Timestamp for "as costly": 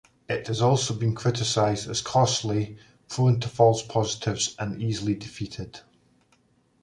1.87-2.79